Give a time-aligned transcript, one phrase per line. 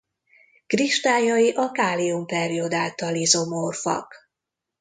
[0.67, 4.13] Kristályai a kálium-perjodáttal izomorfak.